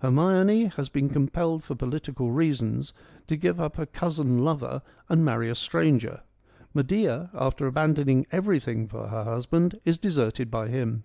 Her 0.00 0.10
mione 0.10 0.70
has 0.74 0.90
been 0.90 1.08
compelled 1.08 1.64
for 1.64 1.74
political 1.74 2.30
reasons 2.30 2.92
to 3.26 3.38
give 3.38 3.58
up 3.58 3.76
her 3.76 3.86
cousin 3.86 4.44
lover 4.44 4.82
and 5.08 5.24
marry 5.24 5.48
a 5.48 5.54
stranger. 5.54 6.20
Medea 6.74 7.30
after 7.32 7.66
abandoning 7.66 8.26
everything 8.30 8.86
for 8.86 9.06
her 9.08 9.24
husband 9.24 9.80
is 9.86 9.96
deserted 9.96 10.50
by 10.50 10.68
him. 10.68 11.04